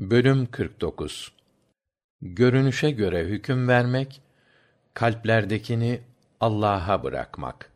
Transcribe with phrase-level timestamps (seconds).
[0.00, 1.32] Bölüm 49
[2.22, 4.22] Görünüşe göre hüküm vermek,
[4.94, 6.00] kalplerdekini
[6.40, 7.72] Allah'a bırakmak.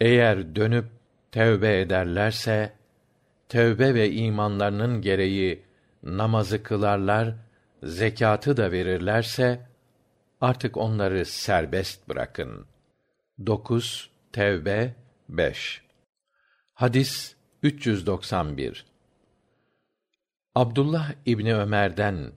[0.00, 0.84] Eğer dönüp
[1.32, 2.72] tevbe ederlerse,
[3.48, 5.62] tevbe ve imanlarının gereği
[6.02, 7.34] namazı kılarlar,
[7.82, 9.60] zekatı da verirlerse,
[10.40, 12.66] artık onları serbest bırakın.
[13.46, 14.94] 9 Tevbe
[15.28, 15.82] 5
[16.72, 18.91] Hadis 391
[20.54, 22.32] Abdullah İbni Ömer'den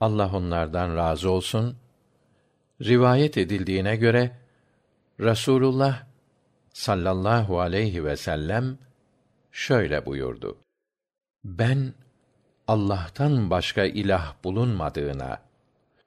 [0.00, 1.76] Allah onlardan razı olsun
[2.82, 4.30] rivayet edildiğine göre
[5.20, 6.02] Rasulullah
[6.72, 8.78] sallallahu aleyhi ve sellem
[9.52, 10.58] şöyle buyurdu.
[11.44, 11.94] Ben
[12.68, 15.40] Allah'tan başka ilah bulunmadığına,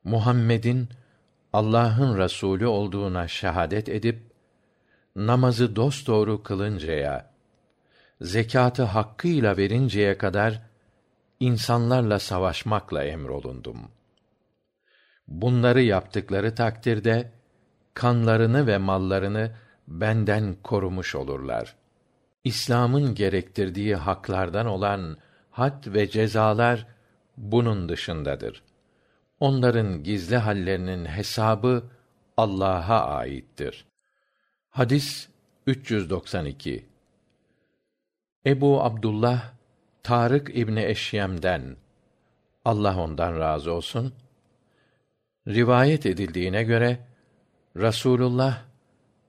[0.03, 0.89] Muhammed'in
[1.53, 4.21] Allah'ın Resulü olduğuna şehadet edip
[5.15, 7.33] namazı dosdoğru kılıncaya,
[8.21, 10.66] zekatı hakkıyla verinceye kadar
[11.39, 13.77] insanlarla savaşmakla emrolundum.
[15.27, 17.31] Bunları yaptıkları takdirde
[17.93, 19.55] kanlarını ve mallarını
[19.87, 21.75] benden korumuş olurlar.
[22.43, 25.17] İslam'ın gerektirdiği haklardan olan
[25.51, 26.87] had ve cezalar
[27.37, 28.63] bunun dışındadır.
[29.39, 31.83] Onların gizli hallerinin hesabı
[32.37, 33.85] Allah'a aittir.
[34.69, 35.29] Hadis
[35.67, 36.85] 392
[38.45, 39.56] Ebu Abdullah
[40.07, 41.75] Tarık İbni Eşyem'den
[42.65, 44.13] Allah ondan razı olsun
[45.47, 46.99] rivayet edildiğine göre
[47.77, 48.63] Rasulullah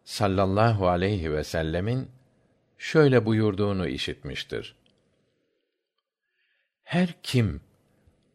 [0.05, 2.11] sallallahu aleyhi ve sellemin
[2.79, 4.77] şöyle buyurduğunu işitmiştir.
[6.83, 7.61] Her kim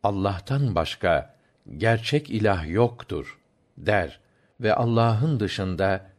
[0.03, 1.35] Allah'tan başka
[1.78, 3.39] gerçek ilah yoktur
[3.78, 4.19] der
[4.61, 6.11] ve Allah'ın dışında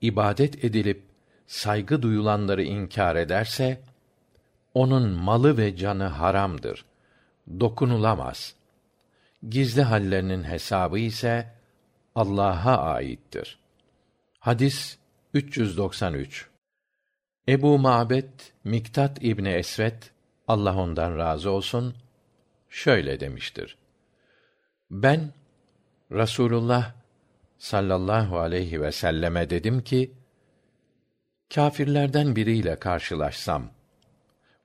[0.00, 1.02] ibadet edilip
[1.46, 3.89] saygı duyulanları inkar ederse
[4.74, 6.84] onun malı ve canı haramdır.
[7.60, 8.54] Dokunulamaz.
[9.48, 11.52] Gizli hallerinin hesabı ise
[12.14, 13.58] Allah'a aittir.
[14.38, 14.98] Hadis
[15.34, 16.48] 393
[17.48, 20.12] Ebu Ma'bet Miktat İbni Esvet
[20.48, 21.94] Allah ondan razı olsun
[22.68, 23.76] şöyle demiştir.
[24.90, 25.32] Ben
[26.12, 26.92] Rasulullah
[27.58, 30.12] sallallahu aleyhi ve selleme dedim ki
[31.54, 33.70] kâfirlerden biriyle karşılaşsam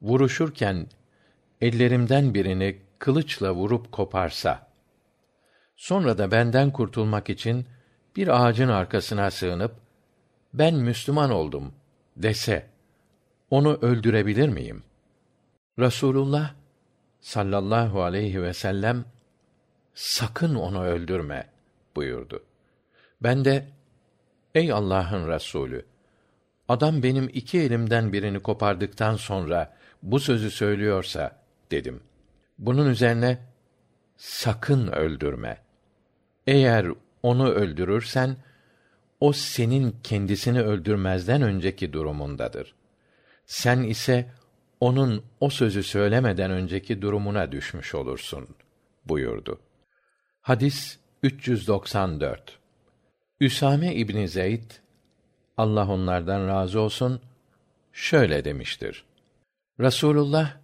[0.01, 0.88] vuruşurken
[1.61, 4.67] ellerimden birini kılıçla vurup koparsa
[5.75, 7.66] sonra da benden kurtulmak için
[8.16, 9.75] bir ağacın arkasına sığınıp
[10.53, 11.73] ben müslüman oldum
[12.17, 12.67] dese
[13.50, 14.83] onu öldürebilir miyim?
[15.79, 16.53] Rasulullah
[17.19, 19.06] sallallahu aleyhi vsellem
[19.94, 21.50] sakın onu öldürme
[21.95, 22.44] buyurdu.
[23.23, 23.67] Ben de
[24.56, 25.85] ey allah'ın rasulü
[26.67, 31.39] adam benim iki elimden birini kopardıktan sonra bu sözü söylüyorsa
[31.71, 32.03] dedim.
[32.59, 33.38] Bunun üzerine
[34.17, 35.57] sakın öldürme.
[36.47, 36.88] Eğer
[37.23, 38.38] onu öldürürsen
[39.19, 42.75] o senin kendisini öldürmezden önceki durumundadır.
[43.45, 44.31] Sen ise
[44.79, 48.47] onun o sözü söylemeden önceki durumuna düşmüş olursun
[49.05, 49.59] buyurdu.
[50.41, 52.59] Hadis 394
[53.39, 54.71] üsame ibni zeyd
[55.57, 57.21] allah onlardan razı olsun
[57.94, 59.05] şöyle demiştir
[59.80, 60.58] rasulullah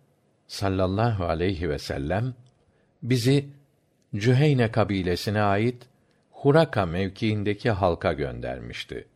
[0.48, 2.34] sallallahu aleyhi vsellem
[3.04, 3.50] bizi
[4.16, 5.84] cüheyne kabilesine ait
[6.32, 9.08] huraka mevkiindeki halka göndermişti.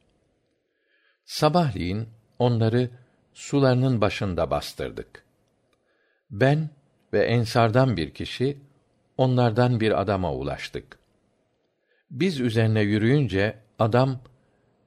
[1.25, 2.89] Sabahleyin onları
[3.33, 5.23] sularının başında bastırdık.
[6.31, 6.69] Ben
[7.13, 8.57] ve ensardan bir kişi
[9.17, 10.99] onlardan bir adama ulaştık.
[12.11, 14.19] Biz üzerine yürüyünce adam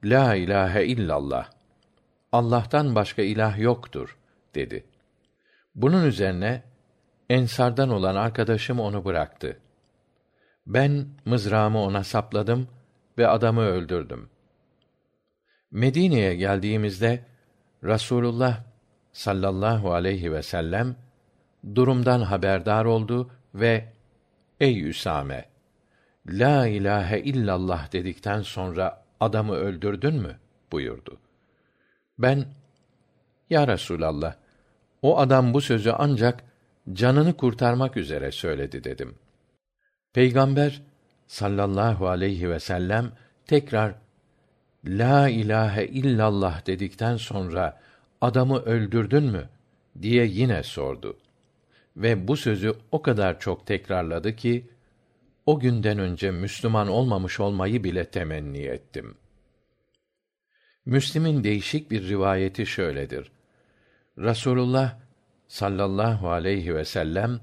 [0.05, 1.51] la ilahe illallah
[2.33, 4.19] allah'tan başka ilah yoktur
[4.55, 4.85] dedi
[5.79, 6.63] bunun üzerine
[7.31, 9.61] ensardan olan arkadaşım onu bıraktı.
[10.67, 12.69] Ben mızrağımı ona sapladım
[13.19, 14.31] ve adamı öldürdüm.
[15.71, 17.25] Medine'ye geldiğimizde
[17.85, 18.65] rasulullah
[19.13, 20.97] sallallahu aleyhi vsellem
[21.75, 23.93] durumdan haberdar oldu ve
[24.61, 25.45] ey üsame
[26.27, 30.39] la ilahe illallah dedikten sonra adamı öldürdün mü?
[30.73, 31.19] buyurdu.
[32.19, 32.45] Ben
[33.51, 34.35] ya rasulallah
[35.03, 36.45] o adam bu sözü ancak
[36.93, 39.15] canını kurtarmak üzere söyledi dedim.
[40.13, 40.83] Peygamber
[41.27, 43.13] sallallahu aleyhi vsellem
[43.47, 43.95] tekrar
[44.87, 47.81] la ilahe illallah dedikten sonra
[48.21, 49.49] adamı öldürdün mü?
[50.03, 51.17] diye yine sordu.
[51.97, 54.67] Ve bu sözü o kadar çok tekrarladı ki
[55.47, 59.15] o günden önce müslüman olmamış olmayı bile temenni ettim.
[60.87, 63.31] Müslim'in değişik bir rivayeti şöyledir
[64.19, 64.97] rasulullah
[65.49, 67.41] sallallahu aleyhi vsellem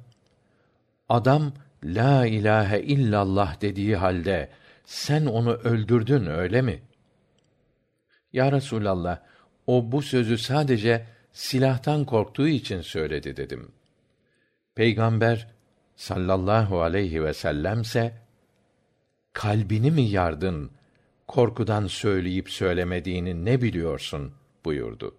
[1.10, 4.50] adam la ilahe illallah dediği halde
[4.86, 6.82] sen onu öldürdün öyle mi?
[8.34, 9.20] Ya Resulallah,
[9.68, 13.72] o bu sözü sadece silahtan korktuğu için söyledi dedim.
[14.76, 15.48] Peygamber
[15.96, 18.14] sallallahu aleyhi ve sellemse
[19.34, 20.72] kalbini mi yardın
[21.28, 24.34] korkudan söyleyip söylemediğini ne biliyorsun
[24.66, 25.16] buyurdu.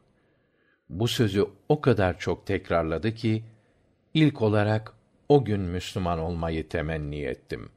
[0.88, 3.44] Bu sözü o kadar çok tekrarladı ki
[4.14, 4.92] ilk olarak
[5.28, 7.68] o gün Müslüman olmayı temenni ettim.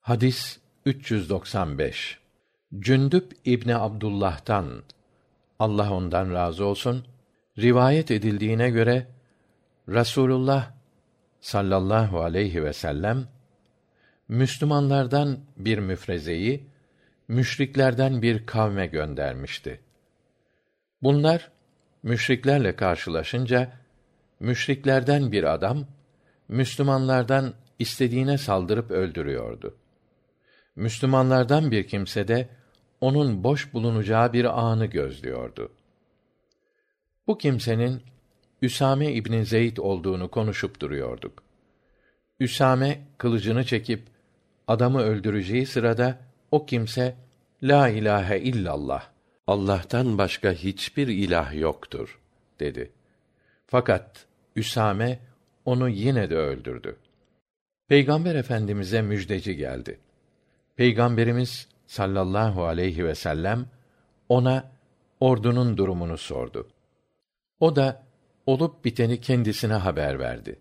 [0.00, 2.18] Hadis 395.
[2.78, 4.82] Cündüp İbni Abdullah'tan
[5.58, 7.04] Allah ondan razı olsun
[7.58, 9.06] rivayet edildiğine göre
[9.88, 10.70] Rasulullah
[11.40, 13.28] sallallahu aleyhi ve sellem
[14.28, 16.66] Müslümanlardan bir müfrezeyi
[17.28, 19.80] müşriklerden bir kavme göndermişti.
[21.02, 21.50] Bunlar
[22.04, 23.72] müşriklerle karşılaşınca
[24.40, 25.86] müşriklerden bir adam
[26.48, 29.76] Müslümanlardan istediğine saldırıp öldürüyordu.
[30.76, 32.48] Müslümanlardan bir kimse de
[33.00, 35.72] onun boş bulunacağı bir anı gözlüyordu.
[37.26, 38.02] Bu kimsenin
[38.62, 41.42] Üsame İbni Zeyd olduğunu konuşup duruyorduk.
[42.40, 44.02] Üsame kılıcını çekip
[44.66, 46.18] adamı öldüreceği sırada
[46.50, 47.16] o kimse
[47.62, 49.13] la ilahe illallah
[49.46, 52.20] Allah'tan başka hiçbir ilah yoktur
[52.60, 52.92] dedi.
[53.66, 54.26] Fakat
[54.56, 55.18] Üsame
[55.64, 56.96] onu yine de öldürdü.
[57.88, 59.98] Peygamber Efendimize müjdeci geldi.
[60.76, 63.66] Peygamberimiz sallallahu aleyhi ve sellem
[64.28, 64.70] ona
[65.20, 66.68] ordunun durumunu sordu.
[67.60, 68.02] O da
[68.46, 70.58] olup biteni kendisine haber verdi.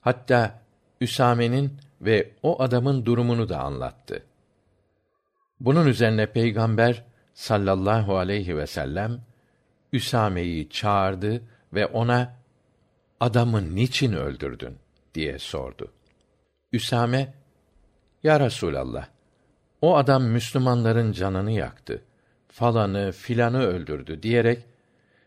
[0.00, 0.60] Hatta
[1.00, 4.22] Üsame'nin ve o adamın durumunu da anlattı.
[5.60, 7.04] Bunun üzerine Peygamber
[7.40, 9.20] sallallahu aleyhi ve sellem
[9.92, 11.42] Üsame'yi çağırdı
[11.74, 12.36] ve ona
[13.20, 14.76] adamı niçin öldürdün
[15.14, 15.92] diye sordu.
[16.72, 17.34] Üsame
[18.22, 19.08] Ya Resulallah
[19.82, 22.02] o adam Müslümanların canını yaktı.
[22.48, 24.62] Falanı filanı öldürdü diyerek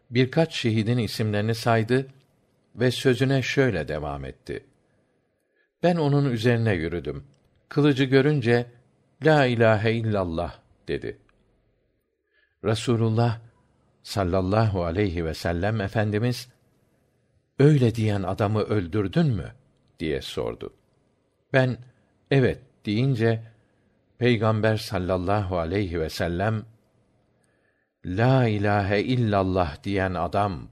[0.10, 2.08] birkaç şehidin isimlerini saydı
[2.76, 4.66] ve sözüne şöyle devam etti.
[5.84, 7.24] Ben onun üzerine yürüdüm.
[7.70, 8.66] Kılıcı görünce
[9.26, 10.56] la ilahe illallah
[10.88, 11.23] dedi.
[12.66, 13.40] Rasulullah
[14.04, 16.50] sallallahu aleyhi ve sellem efendimiz
[17.60, 19.52] öyle diyen adamı öldürdün mü
[20.00, 20.74] diye sordu.
[21.54, 21.78] Ben
[22.32, 23.44] evet deyince
[24.18, 26.66] Peygamber sallallahu aleyhi ve sellem
[28.06, 30.68] La ilahe illallah diyen adam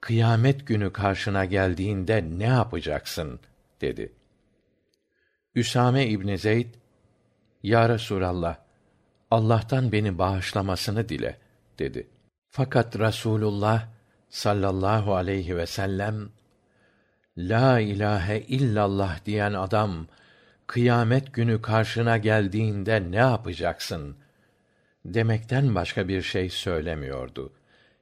[0.00, 3.40] kıyamet günü karşına geldiğinde ne yapacaksın
[3.80, 4.12] dedi.
[5.54, 6.74] Üsame İbni Zeyd
[7.62, 8.56] Ya Resulallah
[9.30, 11.38] Allah'tan beni bağışlamasını dile
[11.78, 12.08] dedi.
[12.48, 13.88] Fakat Rasulullah
[14.28, 16.28] sallallahu aleyhi ve sellem
[17.36, 20.06] La ilahe illallah diyen adam
[20.66, 24.16] kıyamet günü karşına geldiğinde ne yapacaksın
[25.04, 27.52] demekten başka bir şey söylemiyordu.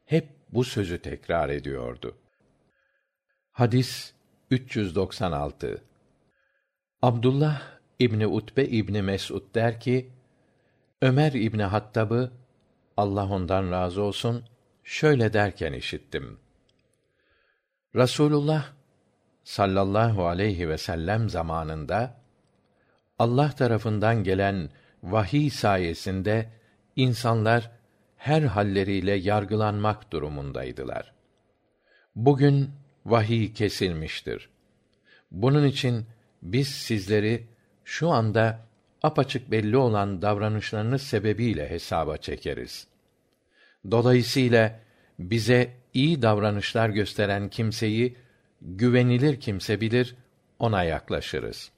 [0.05, 2.17] Hep bu sözü tekrar ediyordu.
[3.51, 4.13] Hadis
[4.51, 5.83] 396
[7.03, 7.63] Abdullah
[7.99, 10.11] İbni Utbe İbni Mes'ud der ki,
[11.03, 12.33] Ömer İbni Hattab'ı,
[12.97, 14.45] Allah ondan razı olsun,
[14.85, 16.39] şöyle derken işittim.
[17.97, 18.73] Rasulullah
[19.45, 22.21] sallallahu aleyhi ve sellem zamanında
[23.19, 24.71] Allah tarafından gelen
[25.03, 26.51] vahiy sayesinde
[26.97, 27.71] insanlar
[28.17, 31.15] her halleriyle yargılanmak durumundaydılar.
[32.17, 32.71] Bugün
[33.07, 34.51] vahiy kesilmiştir.
[35.31, 36.07] Bunun için
[36.43, 37.47] biz sizleri
[37.85, 38.68] şu anda
[39.03, 42.87] apaçık belli olan davranışlarınız sebebiyle hesaba çekeriz.
[43.91, 44.81] Dolayısıyla
[45.19, 48.17] bize iyi davranışlar gösteren kimseyi
[48.63, 50.15] güvenilir kimse bilir,
[50.59, 51.71] ona yaklaşırız.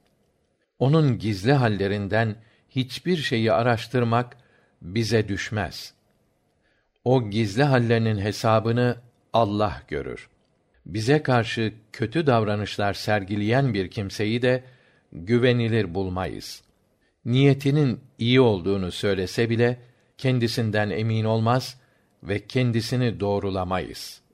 [0.78, 2.36] Onun gizli hallerinden
[2.70, 4.36] hiçbir şeyi araştırmak
[4.82, 5.94] bize düşmez.
[7.04, 8.96] O gizli hallerinin hesabını
[9.32, 10.28] Allah görür.
[10.86, 14.64] Bize karşı kötü davranışlar sergileyen bir kimseyi de
[15.12, 16.62] güvenilir bulmayız.
[17.24, 19.80] Niyetinin iyi olduğunu söylese bile
[20.18, 21.80] kendisinden emin olmaz
[22.22, 24.29] ve kendisini doğrulamayız.''